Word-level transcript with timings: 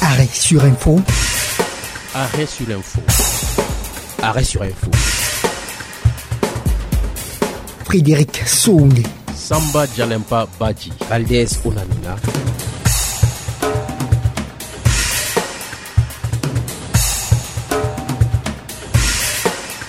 Arrêt 0.00 0.28
sur 0.32 0.64
info. 0.64 1.00
Arrêt 2.14 2.46
sur 2.46 2.66
info. 2.70 3.00
Arrêt 4.22 4.44
sur 4.44 4.62
info. 4.62 4.90
Frédéric 7.84 8.42
Souli. 8.46 9.02
Samba 9.34 9.86
Jalempa 9.96 10.46
Badji. 10.58 10.92
Valdez 11.08 11.46
Onamina. 11.64 12.16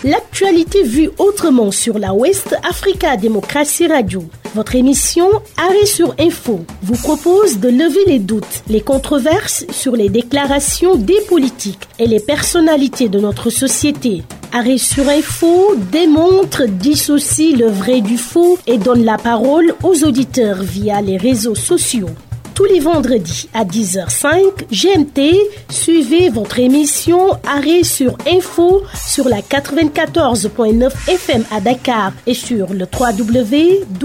L'actualité 0.03 0.83
vue 0.83 1.09
autrement 1.17 1.71
sur 1.71 1.99
la 1.99 2.13
West 2.13 2.55
Africa 2.63 3.17
Démocratie 3.17 3.87
Radio. 3.87 4.23
Votre 4.57 4.75
émission 4.75 5.29
Arrêt 5.55 5.85
sur 5.85 6.15
Info 6.19 6.65
vous 6.81 6.95
propose 6.95 7.59
de 7.59 7.69
lever 7.69 8.03
les 8.07 8.17
doutes, 8.17 8.63
les 8.67 8.81
controverses 8.81 9.67
sur 9.69 9.95
les 9.95 10.09
déclarations 10.09 10.95
des 10.95 11.21
politiques 11.29 11.87
et 11.99 12.07
les 12.07 12.19
personnalités 12.19 13.07
de 13.07 13.19
notre 13.19 13.51
société. 13.51 14.23
Arrêt 14.51 14.79
sur 14.79 15.07
Info 15.09 15.75
démontre, 15.91 16.65
dissocie 16.65 17.55
le 17.55 17.67
vrai 17.67 18.01
du 18.01 18.17
faux 18.17 18.57
et 18.65 18.79
donne 18.79 19.05
la 19.05 19.19
parole 19.19 19.75
aux 19.83 20.03
auditeurs 20.03 20.63
via 20.63 21.03
les 21.03 21.17
réseaux 21.17 21.53
sociaux 21.53 22.09
tous 22.57 22.65
les 22.65 22.79
vendredis 22.79 23.47
à 23.53 23.63
10h05 23.63 24.71
GMT. 24.71 25.35
Suivez 25.69 26.29
votre 26.29 26.57
émission 26.57 27.37
Arrêt 27.47 27.83
sur 27.83 28.17
Info 28.27 28.81
sur 29.07 29.29
la 29.29 29.41
94.9 29.41 30.89
FM 31.07 31.43
à 31.51 31.61
Dakar 31.61 32.13
et 32.25 32.33
sur 32.33 32.73
le 32.73 32.87
www.adr.org. 32.91 34.01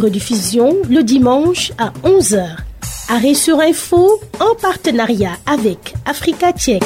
Rediffusion 0.00 0.76
le 0.88 1.02
dimanche 1.02 1.72
à 1.78 1.90
11h. 2.04 2.46
Arrêt 3.08 3.34
sur 3.34 3.58
Info 3.58 4.20
en 4.38 4.54
partenariat 4.54 5.32
avec 5.46 5.94
Africa 6.04 6.52
Tchèque. 6.52 6.84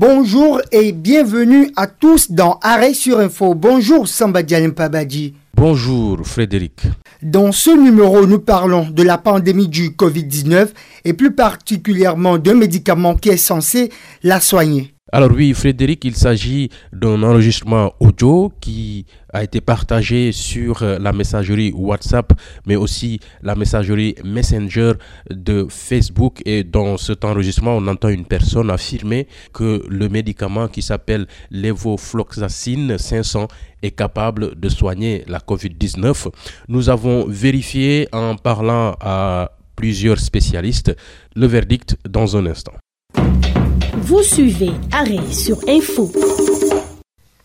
Bonjour 0.00 0.62
et 0.72 0.92
bienvenue 0.92 1.72
à 1.76 1.86
tous 1.86 2.30
dans 2.30 2.58
Arrêt 2.62 2.94
sur 2.94 3.18
Info. 3.18 3.54
Bonjour 3.54 4.08
Samba 4.08 4.40
Pabadji. 4.74 5.34
Bonjour 5.52 6.26
Frédéric. 6.26 6.84
Dans 7.22 7.52
ce 7.52 7.68
numéro, 7.68 8.24
nous 8.24 8.38
parlons 8.38 8.88
de 8.88 9.02
la 9.02 9.18
pandémie 9.18 9.68
du 9.68 9.90
Covid-19 9.90 10.68
et 11.04 11.12
plus 11.12 11.34
particulièrement 11.34 12.38
d'un 12.38 12.54
médicament 12.54 13.14
qui 13.14 13.28
est 13.28 13.36
censé 13.36 13.90
la 14.22 14.40
soigner. 14.40 14.94
Alors 15.12 15.32
oui, 15.32 15.52
Frédéric, 15.54 16.04
il 16.04 16.14
s'agit 16.14 16.70
d'un 16.92 17.24
enregistrement 17.24 17.92
audio 17.98 18.52
qui 18.60 19.06
a 19.32 19.42
été 19.42 19.60
partagé 19.60 20.30
sur 20.30 20.84
euh, 20.84 21.00
la 21.00 21.12
messagerie 21.12 21.72
WhatsApp, 21.72 22.32
mais 22.64 22.76
aussi 22.76 23.18
la 23.42 23.56
messagerie 23.56 24.14
Messenger 24.24 24.92
de 25.28 25.66
Facebook. 25.68 26.42
Et 26.46 26.62
dans 26.62 26.96
cet 26.96 27.24
enregistrement, 27.24 27.76
on 27.76 27.88
entend 27.88 28.08
une 28.08 28.24
personne 28.24 28.70
affirmer 28.70 29.26
que 29.52 29.82
le 29.88 30.08
médicament 30.08 30.68
qui 30.68 30.80
s'appelle 30.80 31.26
levofloxacine 31.50 32.96
500 32.96 33.48
est 33.82 33.90
capable 33.90 34.60
de 34.60 34.68
soigner 34.68 35.24
la 35.26 35.40
COVID-19. 35.40 36.28
Nous 36.68 36.88
avons 36.88 37.26
vérifié 37.26 38.06
en 38.12 38.36
parlant 38.36 38.94
à 39.00 39.56
plusieurs 39.74 40.20
spécialistes 40.20 40.94
le 41.34 41.46
verdict 41.46 41.96
dans 42.08 42.36
un 42.36 42.46
instant. 42.46 42.74
Vous 44.10 44.24
suivez 44.24 44.72
Arrêt 44.90 45.32
sur 45.32 45.60
Info. 45.68 46.10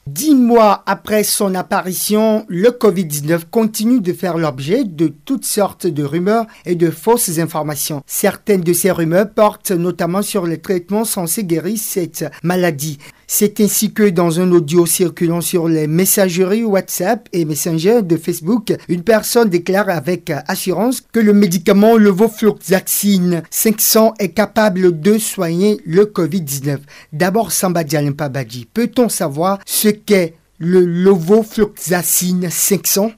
Dix 0.07 0.33
mois 0.33 0.81
après 0.87 1.23
son 1.23 1.53
apparition, 1.53 2.43
le 2.47 2.69
Covid-19 2.69 3.41
continue 3.51 4.01
de 4.01 4.13
faire 4.13 4.39
l'objet 4.39 4.83
de 4.83 5.07
toutes 5.07 5.45
sortes 5.45 5.85
de 5.85 6.03
rumeurs 6.03 6.47
et 6.65 6.73
de 6.73 6.89
fausses 6.89 7.37
informations. 7.37 8.01
Certaines 8.07 8.61
de 8.61 8.73
ces 8.73 8.89
rumeurs 8.89 9.29
portent 9.29 9.69
notamment 9.69 10.23
sur 10.23 10.47
les 10.47 10.59
traitements 10.59 11.05
censés 11.05 11.43
guérir 11.43 11.77
cette 11.77 12.25
maladie. 12.41 12.97
C'est 13.27 13.59
ainsi 13.59 13.91
que 13.91 14.09
dans 14.09 14.39
un 14.39 14.51
audio 14.51 14.85
circulant 14.85 15.41
sur 15.41 15.67
les 15.67 15.87
messageries 15.87 16.63
WhatsApp 16.63 17.27
et 17.33 17.45
Messenger 17.45 18.01
de 18.03 18.17
Facebook, 18.17 18.73
une 18.87 19.03
personne 19.03 19.49
déclare 19.49 19.89
avec 19.89 20.31
assurance 20.47 21.01
que 21.01 21.19
le 21.19 21.33
médicament 21.33 21.97
levofloxacine 21.97 23.41
500 23.49 24.13
est 24.19 24.29
capable 24.29 24.99
de 24.99 25.17
soigner 25.17 25.81
le 25.85 26.05
Covid-19. 26.05 26.79
D'abord, 27.13 27.51
Samba 27.51 27.83
Pabadji, 28.17 28.67
peut-on 28.71 29.09
savoir 29.09 29.59
ce 29.65 29.89
qu'est 29.89 30.35
le 30.57 30.85
levofloxacine 30.85 32.49
500 32.49 33.11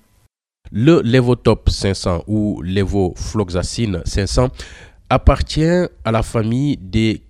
Le 0.72 1.02
Levotop 1.04 1.70
500 1.70 2.24
ou 2.28 2.62
levofloxacine 2.62 4.02
500 4.06 4.50
appartient 5.10 5.88
à 6.04 6.12
la 6.12 6.24
famille 6.24 6.78
des 6.78 7.27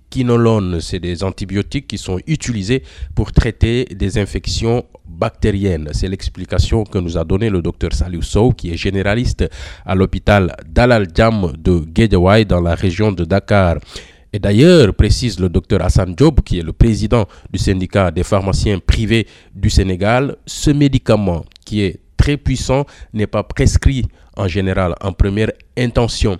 c'est 0.80 1.00
des 1.00 1.24
antibiotiques 1.24 1.88
qui 1.88 1.98
sont 1.98 2.20
utilisés 2.28 2.84
pour 3.16 3.32
traiter 3.32 3.86
des 3.86 4.18
infections 4.18 4.86
bactériennes. 5.06 5.90
C'est 5.94 6.08
l'explication 6.08 6.84
que 6.84 6.98
nous 7.00 7.18
a 7.18 7.24
donné 7.24 7.50
le 7.50 7.62
docteur 7.62 7.94
Salou 7.94 8.22
Sow, 8.22 8.52
qui 8.52 8.72
est 8.72 8.78
généraliste 8.78 9.46
à 9.86 9.96
l'hôpital 9.96 10.56
Dalal 10.68 11.08
Jam 11.14 11.54
de 11.58 11.80
Guédiawaye 11.80 12.46
dans 12.46 12.62
la 12.62 12.76
région 12.76 13.12
de 13.12 13.26
Dakar. 13.26 13.78
Et 14.34 14.40
d'ailleurs, 14.40 14.94
précise 14.94 15.40
le 15.40 15.50
docteur 15.50 15.82
Hassan 15.82 16.14
Job, 16.18 16.42
qui 16.46 16.60
est 16.60 16.64
le 16.64 16.74
président 16.74 17.26
du 17.52 17.60
syndicat 17.60 18.12
des 18.12 18.24
pharmaciens 18.24 18.80
privés 18.80 19.26
du 19.56 19.70
Sénégal, 19.70 20.36
ce 20.46 20.72
médicament 20.72 21.46
qui 21.66 21.82
est 21.82 22.00
très 22.18 22.38
puissant 22.38 22.86
n'est 23.14 23.28
pas 23.28 23.44
prescrit 23.44 24.06
en 24.36 24.48
général 24.48 24.96
en 25.02 25.14
première 25.14 25.52
intention. 25.78 26.38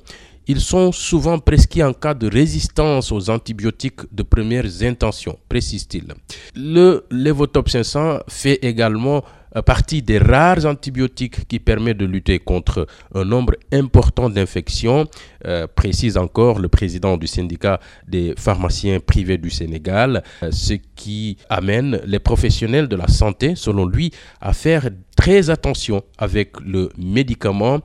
Ils 0.50 0.62
sont 0.62 0.94
souvent 0.94 1.40
prescrits 1.40 1.84
en 1.84 1.92
cas 1.92 2.14
de 2.14 2.30
résistance 2.30 3.12
aux 3.12 3.30
antibiotiques 3.30 4.02
de 4.14 4.24
premières 4.24 4.82
intentions, 4.82 5.38
précise-t-il. 5.50 6.14
Le 6.56 7.06
Levotop 7.10 7.68
500 7.68 8.20
fait 8.30 8.60
également 8.62 9.26
euh, 9.58 9.62
partie 9.62 10.02
des 10.02 10.20
rares 10.20 10.66
antibiotiques 10.66 11.48
qui 11.48 11.60
permettent 11.60 11.98
de 11.98 12.06
lutter 12.06 12.40
contre 12.40 12.88
un 13.14 13.26
nombre 13.26 13.56
important 13.74 14.30
d'infections, 14.30 15.06
euh, 15.48 15.68
précise 15.68 16.18
encore 16.18 16.60
le 16.60 16.68
président 16.68 17.18
du 17.18 17.28
syndicat 17.28 17.80
des 18.08 18.34
pharmaciens 18.38 19.00
privés 19.00 19.38
du 19.38 19.50
Sénégal, 19.50 20.24
euh, 20.44 20.50
ce 20.52 20.74
qui 20.96 21.38
amène 21.50 22.02
les 22.06 22.20
professionnels 22.20 22.88
de 22.88 22.96
la 22.96 23.08
santé, 23.08 23.54
selon 23.56 23.86
lui, 23.86 24.12
à 24.42 24.54
faire 24.54 24.90
très 25.16 25.50
attention 25.50 26.04
avec 26.18 26.60
le 26.60 26.90
médicament, 26.98 27.80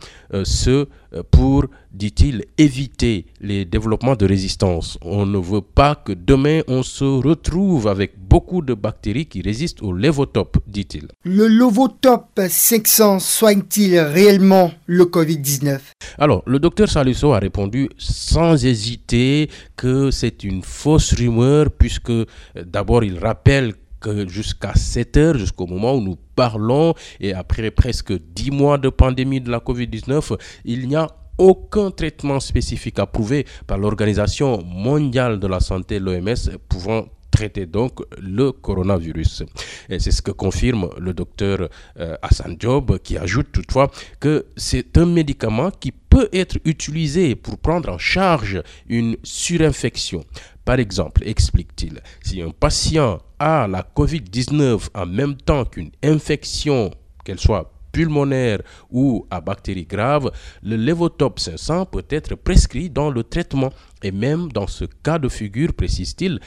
ce 0.45 0.87
pour, 1.31 1.67
dit-il, 1.93 2.45
éviter 2.59 3.27
les 3.41 3.65
développements 3.65 4.17
de 4.17 4.27
résistance. 4.27 4.99
On 5.03 5.27
ne 5.27 5.39
veut 5.39 5.61
pas 5.61 5.95
que 5.95 6.13
demain 6.13 6.61
on 6.69 6.83
se 6.83 7.05
retrouve 7.05 7.87
avec 7.89 8.13
beaucoup 8.19 8.63
de 8.63 8.75
bactéries 8.75 9.27
qui 9.27 9.43
résistent 9.43 9.83
au 9.83 9.93
Levotop, 9.93 10.59
dit-il. 10.67 11.09
Le 11.25 11.49
Levotop 11.49 12.41
500 12.49 13.19
soigne-t-il 13.19 13.99
réellement 13.99 14.73
le 14.87 15.05
Covid-19 15.05 15.81
Alors, 16.19 16.43
le 16.47 16.59
docteur 16.59 16.89
Saliso 16.89 17.33
a 17.33 17.39
répondu 17.39 17.52
sans 17.99 18.65
hésiter 18.65 19.49
que 19.77 20.11
c'est 20.11 20.45
une 20.45 20.63
fausse 20.63 21.15
rumeur 21.15 21.71
puisque 21.71 22.11
euh, 22.11 22.27
d'abord 22.57 23.05
il 23.05 23.19
rappelle 23.19 23.75
que 24.01 24.29
jusqu'à 24.29 24.75
7 24.75 25.17
heures, 25.17 25.39
jusqu'au 25.39 25.67
moment 25.67 25.95
où 25.95 26.01
nous 26.01 26.17
parlons, 26.35 26.95
et 27.21 27.33
après 27.33 27.71
presque 27.71 28.13
10 28.13 28.51
mois 28.51 28.77
de 28.79 28.89
pandémie 28.89 29.41
de 29.41 29.51
la 29.51 29.59
COVID-19, 29.59 30.37
il 30.65 30.89
n'y 30.89 30.97
a 30.97 31.07
aucun 31.39 31.91
traitement 31.91 32.41
spécifique 32.41 32.99
approuvé 32.99 33.47
par 33.67 33.79
l'Organisation 33.79 34.63
mondiale 34.65 35.39
de 35.39 35.47
la 35.47 35.61
santé, 35.61 35.99
l'OMS, 35.99 36.59
pouvant 36.69 37.07
traiter 37.33 37.67
donc 37.67 38.01
le 38.21 38.53
coronavirus. 38.53 39.43
Et 39.89 39.99
c'est 39.99 40.13
ce 40.13 40.23
que 40.23 40.31
confirme 40.31 40.91
le 40.99 41.13
docteur 41.13 41.69
euh, 41.99 42.17
Hassan 42.23 42.57
Job, 42.59 42.99
qui 43.03 43.19
ajoute 43.19 43.51
toutefois 43.51 43.91
que 44.21 44.47
c'est 44.57 44.97
un 44.97 45.07
médicament 45.07 45.71
qui 45.73 45.91
peut 45.91 46.29
être 46.33 46.59
utilisé 46.65 47.35
pour 47.35 47.59
prendre 47.59 47.89
en 47.89 47.99
charge 47.99 48.63
une 48.89 49.17
surinfection. 49.25 50.23
Par 50.65 50.79
exemple, 50.79 51.23
explique-t-il, 51.27 52.01
si 52.23 52.41
un 52.41 52.51
patient 52.51 53.21
a 53.39 53.67
la 53.67 53.83
COVID-19 53.83 54.91
en 54.95 55.07
même 55.07 55.37
temps 55.37 55.65
qu'une 55.65 55.91
infection, 56.05 56.93
qu'elle 57.25 57.41
soit 57.41 57.73
pulmonaire 57.93 58.63
ou 58.91 59.27
à 59.31 59.41
bactéries 59.41 59.85
graves, 59.85 60.31
le 60.63 60.77
Levotop 60.77 61.39
500 61.39 61.87
peut 61.87 62.07
être 62.09 62.35
prescrit 62.35 62.91
dans 62.91 63.11
le 63.11 63.23
traitement. 63.23 63.73
Et 64.03 64.11
même 64.11 64.51
dans 64.51 64.67
ce 64.67 64.85
cas 64.85 65.19
de 65.19 65.29
figure, 65.29 65.75
précise-t-il, 65.75 66.41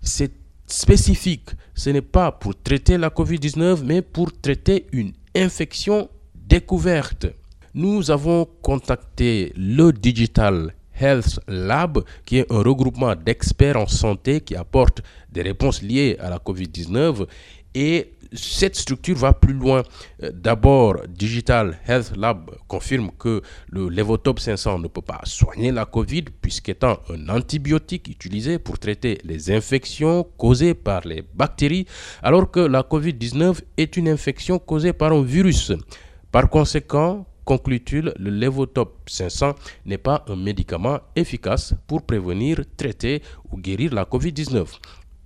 c'est 0.00 0.32
spécifique. 0.66 1.50
Ce 1.74 1.90
n'est 1.90 2.02
pas 2.02 2.32
pour 2.32 2.60
traiter 2.60 2.96
la 2.98 3.10
COVID-19, 3.10 3.82
mais 3.84 4.02
pour 4.02 4.32
traiter 4.40 4.86
une 4.92 5.12
infection 5.34 6.08
découverte. 6.34 7.26
Nous 7.74 8.10
avons 8.10 8.46
contacté 8.62 9.52
le 9.56 9.92
Digital 9.92 10.74
Health 11.00 11.40
Lab, 11.48 12.04
qui 12.24 12.38
est 12.38 12.52
un 12.52 12.62
regroupement 12.62 13.14
d'experts 13.14 13.76
en 13.76 13.86
santé 13.86 14.40
qui 14.40 14.54
apporte 14.56 15.02
des 15.30 15.42
réponses 15.42 15.82
liées 15.82 16.16
à 16.20 16.30
la 16.30 16.38
COVID-19. 16.38 17.26
Et 17.74 18.12
cette 18.32 18.76
structure 18.76 19.16
va 19.16 19.32
plus 19.32 19.54
loin. 19.54 19.82
Euh, 20.22 20.30
d'abord, 20.32 20.96
Digital 21.08 21.78
Health 21.86 22.12
Lab 22.16 22.50
confirme 22.68 23.10
que 23.18 23.42
le 23.70 23.88
Levotop 23.88 24.38
500 24.38 24.78
ne 24.78 24.88
peut 24.88 25.02
pas 25.02 25.20
soigner 25.24 25.72
la 25.72 25.84
COVID 25.84 26.24
puisqu'étant 26.40 26.98
un 27.10 27.28
antibiotique 27.28 28.08
utilisé 28.08 28.58
pour 28.58 28.78
traiter 28.78 29.18
les 29.24 29.50
infections 29.50 30.24
causées 30.36 30.74
par 30.74 31.06
les 31.06 31.22
bactéries, 31.34 31.86
alors 32.22 32.50
que 32.50 32.60
la 32.60 32.82
COVID-19 32.82 33.60
est 33.76 33.96
une 33.96 34.08
infection 34.08 34.58
causée 34.58 34.92
par 34.92 35.12
un 35.12 35.22
virus. 35.22 35.72
Par 36.30 36.48
conséquent, 36.48 37.26
conclut-il, 37.44 38.12
le 38.16 38.30
Levotop 38.30 39.08
500 39.08 39.54
n'est 39.86 39.98
pas 39.98 40.24
un 40.28 40.36
médicament 40.36 41.00
efficace 41.16 41.74
pour 41.88 42.02
prévenir, 42.02 42.62
traiter 42.76 43.22
ou 43.50 43.56
guérir 43.56 43.92
la 43.92 44.04
COVID-19. 44.04 44.66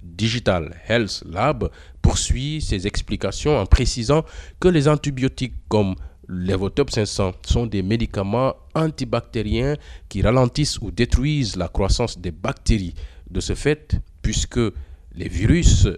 Digital 0.04 0.74
Health 0.86 1.24
Lab 1.26 1.70
poursuit 2.14 2.60
ses 2.60 2.86
explications 2.86 3.58
en 3.58 3.66
précisant 3.66 4.24
que 4.60 4.68
les 4.68 4.86
antibiotiques 4.86 5.56
comme 5.68 5.96
Levotop 6.28 6.88
500 6.88 7.32
sont 7.44 7.66
des 7.66 7.82
médicaments 7.82 8.54
antibactériens 8.76 9.74
qui 10.08 10.22
ralentissent 10.22 10.78
ou 10.80 10.92
détruisent 10.92 11.56
la 11.56 11.66
croissance 11.66 12.16
des 12.20 12.30
bactéries. 12.30 12.94
De 13.28 13.40
ce 13.40 13.56
fait, 13.56 13.96
puisque 14.22 14.60
les 15.16 15.28
virus 15.28 15.88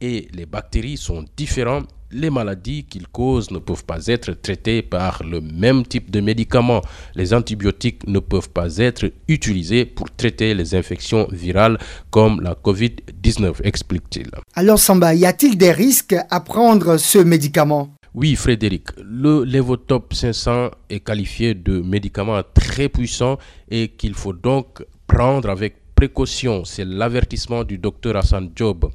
et 0.00 0.26
les 0.32 0.44
bactéries 0.44 0.96
sont 0.96 1.24
différents, 1.36 1.82
les 2.12 2.30
maladies 2.30 2.84
qu'ils 2.84 3.08
causent 3.08 3.50
ne 3.50 3.58
peuvent 3.58 3.84
pas 3.84 4.06
être 4.06 4.32
traitées 4.32 4.82
par 4.82 5.22
le 5.22 5.40
même 5.40 5.84
type 5.86 6.10
de 6.10 6.20
médicaments. 6.20 6.82
Les 7.14 7.32
antibiotiques 7.34 8.06
ne 8.06 8.18
peuvent 8.18 8.50
pas 8.50 8.78
être 8.78 9.12
utilisés 9.28 9.84
pour 9.84 10.10
traiter 10.10 10.54
les 10.54 10.74
infections 10.74 11.28
virales 11.30 11.78
comme 12.10 12.40
la 12.40 12.54
COVID-19, 12.54 13.60
explique-t-il. 13.64 14.30
Alors 14.54 14.78
Samba, 14.78 15.14
y 15.14 15.26
a-t-il 15.26 15.56
des 15.56 15.72
risques 15.72 16.16
à 16.30 16.40
prendre 16.40 16.96
ce 16.96 17.18
médicament? 17.18 17.90
Oui, 18.12 18.34
Frédéric, 18.34 18.88
le 18.98 19.44
Levotop 19.44 20.12
500 20.12 20.70
est 20.88 20.98
qualifié 20.98 21.54
de 21.54 21.80
médicament 21.80 22.40
très 22.54 22.88
puissant 22.88 23.38
et 23.70 23.88
qu'il 23.88 24.14
faut 24.14 24.32
donc 24.32 24.84
prendre 25.06 25.48
avec 25.48 25.76
précaution. 25.94 26.64
C'est 26.64 26.84
l'avertissement 26.84 27.62
du 27.62 27.78
docteur 27.78 28.16
Hassan 28.16 28.50
Job. 28.56 28.90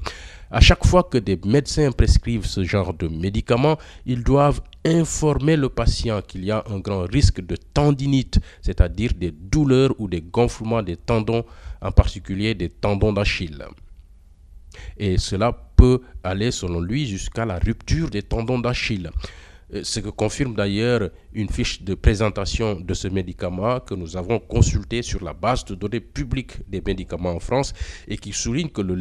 À 0.52 0.62
chaque 0.62 0.86
fois 0.86 1.04
que 1.04 1.18
des 1.18 1.40
médecins 1.46 1.92
prescrivent 1.92 2.46
ce 2.46 2.64
genre 2.64 2.94
de 2.94 3.08
médicaments, 3.08 3.78
ils 4.06 4.24
doivent 4.24 4.62
informer 4.86 5.56
le 5.56 5.70
patient 5.70 6.22
qu'il 6.22 6.46
y 6.46 6.52
a 6.52 6.64
un 6.70 6.80
grand 6.80 7.06
risque 7.06 7.42
de 7.42 7.56
tendinite, 7.56 8.40
c'est-à-dire 8.62 9.14
des 9.16 9.32
douleurs 9.32 9.94
ou 9.98 10.08
des 10.08 10.22
gonflements 10.22 10.84
des 10.84 10.98
tendons, 10.98 11.44
en 11.82 11.92
particulier 11.92 12.54
des 12.54 12.70
tendons 12.70 13.12
d'Achille. 13.12 13.66
Et 14.98 15.18
cela 15.18 15.52
peut 15.76 16.02
aller, 16.24 16.52
selon 16.52 16.80
lui, 16.80 17.08
jusqu'à 17.08 17.46
la 17.46 17.58
rupture 17.58 18.10
des 18.10 18.22
tendons 18.22 18.60
d'Achille. 18.60 19.10
Euh, 19.74 19.82
ce 19.84 20.00
que 20.00 20.10
confirme 20.10 20.54
d'ailleurs 20.54 21.10
une 21.34 21.50
fiche 21.50 21.82
de 21.82 21.96
présentation 21.96 22.80
de 22.80 22.94
ce 22.94 23.08
médicament 23.08 23.80
que 23.80 23.96
nous 23.96 24.16
avons 24.16 24.40
consulté 24.40 25.02
sur 25.02 25.24
la 25.24 25.34
base 25.34 25.66
de 25.66 25.74
données 25.74 26.02
publiques 26.02 26.60
des 26.70 26.82
médicaments 26.86 27.32
en 27.32 27.40
France 27.40 27.74
et 28.08 28.18
qui 28.18 28.32
souligne 28.32 28.70
que 28.70 28.82
le 28.82 28.94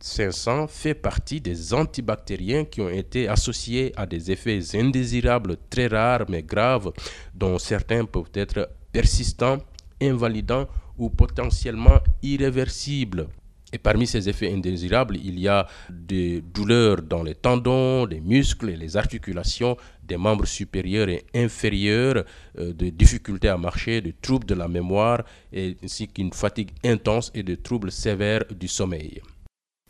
Levotop 0.00 0.32
500 0.32 0.66
fait 0.68 0.94
partie 0.94 1.40
des 1.40 1.74
antibactériens 1.74 2.64
qui 2.64 2.80
ont 2.80 2.88
été 2.88 3.28
associés 3.28 3.92
à 3.96 4.06
des 4.06 4.30
effets 4.30 4.60
indésirables 4.74 5.56
très 5.68 5.88
rares 5.88 6.26
mais 6.28 6.42
graves, 6.42 6.92
dont 7.34 7.58
certains 7.58 8.04
peuvent 8.06 8.30
être 8.34 8.70
persistants, 8.92 9.58
invalidants 10.00 10.66
ou 10.98 11.10
potentiellement 11.10 12.00
irréversibles. 12.22 13.28
Et 13.72 13.78
parmi 13.78 14.06
ces 14.06 14.28
effets 14.28 14.52
indésirables, 14.52 15.16
il 15.16 15.38
y 15.38 15.46
a 15.46 15.68
des 15.88 16.40
douleurs 16.40 17.02
dans 17.02 17.22
les 17.22 17.36
tendons, 17.36 18.04
les 18.04 18.20
muscles 18.20 18.70
et 18.70 18.76
les 18.76 18.96
articulations 18.96 19.76
des 20.02 20.16
membres 20.16 20.46
supérieurs 20.46 21.08
et 21.08 21.24
inférieurs, 21.34 22.24
euh, 22.58 22.72
des 22.72 22.90
difficultés 22.90 23.48
à 23.48 23.56
marcher, 23.56 24.00
des 24.00 24.14
troubles 24.14 24.46
de 24.46 24.54
la 24.54 24.66
mémoire, 24.66 25.22
ainsi 25.54 26.08
qu'une 26.08 26.32
fatigue 26.32 26.72
intense 26.84 27.30
et 27.32 27.44
des 27.44 27.58
troubles 27.58 27.92
sévères 27.92 28.44
du 28.50 28.66
sommeil. 28.66 29.20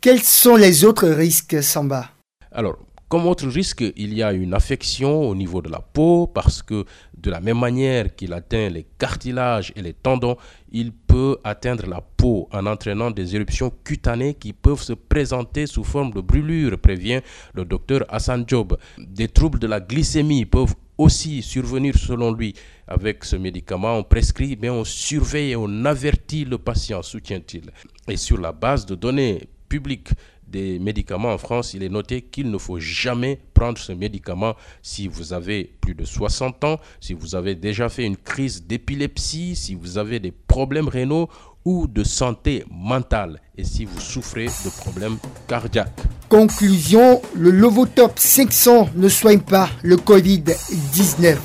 Quels 0.02 0.22
sont 0.22 0.56
les 0.56 0.86
autres 0.86 1.10
risques, 1.10 1.62
Samba? 1.62 2.08
Alors, 2.52 2.78
comme 3.10 3.26
autre 3.26 3.46
risque, 3.46 3.84
il 3.96 4.14
y 4.14 4.22
a 4.22 4.32
une 4.32 4.54
affection 4.54 5.28
au 5.28 5.34
niveau 5.34 5.60
de 5.60 5.68
la 5.68 5.80
peau 5.80 6.26
parce 6.26 6.62
que 6.62 6.86
de 7.18 7.30
la 7.30 7.38
même 7.38 7.58
manière 7.58 8.16
qu'il 8.16 8.32
atteint 8.32 8.70
les 8.70 8.86
cartilages 8.98 9.74
et 9.76 9.82
les 9.82 9.92
tendons, 9.92 10.38
il 10.72 10.92
peut 10.92 11.36
atteindre 11.44 11.86
la 11.86 12.00
peau 12.00 12.48
en 12.50 12.64
entraînant 12.64 13.10
des 13.10 13.36
éruptions 13.36 13.70
cutanées 13.84 14.32
qui 14.32 14.54
peuvent 14.54 14.80
se 14.80 14.94
présenter 14.94 15.66
sous 15.66 15.84
forme 15.84 16.12
de 16.12 16.22
brûlures, 16.22 16.78
prévient 16.78 17.20
le 17.52 17.66
docteur 17.66 18.06
Hassan 18.08 18.44
Job. 18.46 18.78
Des 18.96 19.28
troubles 19.28 19.58
de 19.58 19.66
la 19.66 19.80
glycémie 19.80 20.46
peuvent 20.46 20.76
aussi 20.96 21.42
survenir 21.42 21.94
selon 21.98 22.32
lui 22.32 22.54
avec 22.88 23.22
ce 23.22 23.36
médicament. 23.36 23.98
On 23.98 24.02
prescrit, 24.02 24.56
mais 24.58 24.70
on 24.70 24.82
surveille 24.82 25.50
et 25.50 25.56
on 25.56 25.84
avertit 25.84 26.46
le 26.46 26.56
patient, 26.56 27.02
soutient-il. 27.02 27.70
Et 28.08 28.16
sur 28.16 28.38
la 28.38 28.52
base 28.52 28.86
de 28.86 28.94
données 28.94 29.46
public 29.70 30.08
des 30.46 30.80
médicaments 30.80 31.32
en 31.32 31.38
France, 31.38 31.74
il 31.74 31.82
est 31.84 31.88
noté 31.88 32.22
qu'il 32.22 32.50
ne 32.50 32.58
faut 32.58 32.80
jamais 32.80 33.38
prendre 33.54 33.78
ce 33.78 33.92
médicament 33.92 34.56
si 34.82 35.06
vous 35.06 35.32
avez 35.32 35.72
plus 35.80 35.94
de 35.94 36.04
60 36.04 36.64
ans, 36.64 36.80
si 37.00 37.14
vous 37.14 37.36
avez 37.36 37.54
déjà 37.54 37.88
fait 37.88 38.04
une 38.04 38.16
crise 38.16 38.66
d'épilepsie, 38.66 39.54
si 39.54 39.74
vous 39.76 39.96
avez 39.96 40.18
des 40.18 40.32
problèmes 40.32 40.88
rénaux 40.88 41.28
ou 41.64 41.86
de 41.86 42.02
santé 42.02 42.64
mentale 42.70 43.40
et 43.56 43.64
si 43.64 43.84
vous 43.84 44.00
souffrez 44.00 44.46
de 44.46 44.70
problèmes 44.80 45.18
cardiaques. 45.46 46.00
Conclusion, 46.28 47.22
le 47.36 47.50
Lovotop 47.52 48.18
500 48.18 48.90
ne 48.96 49.08
soigne 49.08 49.40
pas 49.40 49.70
le 49.82 49.96
Covid-19. 49.96 51.36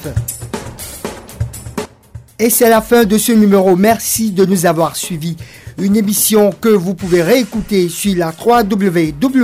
Et 2.39 2.50
c'est 2.50 2.69
la 2.69 2.81
fin 2.81 3.06
de 3.06 3.18
ce 3.18 3.31
numéro. 3.33 3.75
Merci 3.75 4.31
de 4.31 4.45
nous 4.45 4.66
avoir 4.66 4.95
suivis 4.95 5.38
une 5.77 5.95
émission 5.95 6.51
que 6.51 6.69
vous 6.69 6.94
pouvez 6.94 7.22
réécouter 7.22 7.89
sur 7.89 8.16
la 8.16 8.33
www.adr.org. 8.33 9.36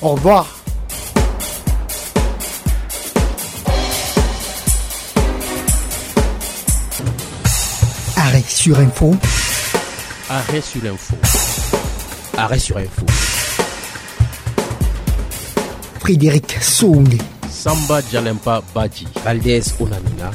Au 0.00 0.08
revoir. 0.10 0.58
Arrêt 8.16 8.44
sur 8.46 8.78
info. 8.78 9.16
Arrêt 10.28 10.60
sur 10.60 10.84
info. 10.84 11.16
Arrêt 12.36 12.58
sur 12.58 12.76
info. 12.76 13.06
Frédéric 16.00 16.58
Souni. 16.60 17.18
Samba 17.50 18.00
Jalempa 18.12 18.62
Badji. 18.74 19.08
Valdez 19.24 19.62
Onamina. 19.80 20.30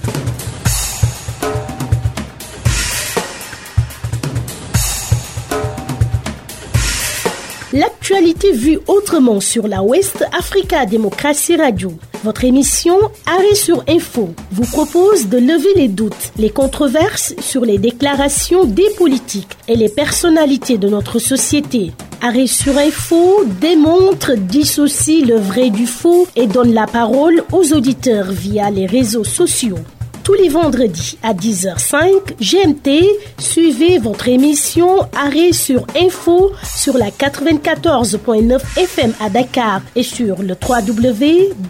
L'actualité 7.74 8.52
vue 8.52 8.78
autrement 8.86 9.40
sur 9.40 9.68
la 9.68 9.82
West 9.82 10.24
Africa 10.38 10.86
Démocratie 10.86 11.56
Radio. 11.56 11.92
Votre 12.24 12.44
émission 12.44 12.96
Arrêt 13.26 13.56
sur 13.56 13.84
Info 13.90 14.30
vous 14.52 14.66
propose 14.66 15.28
de 15.28 15.40
lever 15.40 15.74
les 15.76 15.88
doutes, 15.88 16.34
les 16.38 16.52
controverses 16.52 17.34
sur 17.40 17.66
les 17.66 17.80
déclarations 17.80 18.66
des 18.66 18.88
politiques 18.96 19.58
et 19.68 19.76
les 19.76 19.90
personnalités 19.90 20.78
de 20.78 20.88
notre 20.88 21.18
société. 21.18 21.94
Arrêt 22.22 22.46
sur 22.46 22.78
Info 22.78 23.44
démontre, 23.60 24.34
dissocie 24.36 25.26
le 25.26 25.38
vrai 25.38 25.72
du 25.72 25.88
faux 25.88 26.28
et 26.36 26.46
donne 26.46 26.76
la 26.76 26.86
parole 26.86 27.44
aux 27.52 27.74
auditeurs 27.74 28.32
via 28.32 28.70
les 28.70 28.86
réseaux 28.86 29.24
sociaux 29.24 29.80
tous 30.24 30.34
les 30.34 30.50
vendredis 30.50 31.18
à 31.22 31.34
10h05 31.34 32.40
GMT. 32.40 33.06
Suivez 33.38 33.98
votre 34.00 34.28
émission 34.28 35.02
Arrêt 35.16 35.52
sur 35.52 35.86
Info 36.00 36.52
sur 36.76 36.98
la 36.98 37.10
94.9 37.10 38.60
FM 38.78 39.14
à 39.20 39.30
Dakar 39.30 39.82
et 39.96 40.04
sur 40.04 40.42
le 40.42 40.56
www.adr.org. 40.56 41.64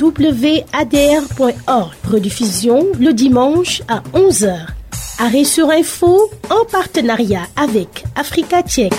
Rediffusion 2.10 2.88
le 3.00 3.14
dimanche 3.14 3.82
à 3.88 4.02
11h. 4.14 4.56
Arrêt 5.20 5.44
sur 5.44 5.70
Info 5.70 6.30
en 6.50 6.66
partenariat 6.66 7.44
avec 7.56 8.04
Africa 8.16 8.62
Tchèque. 8.62 8.94